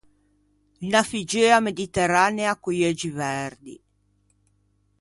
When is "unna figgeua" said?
0.85-1.59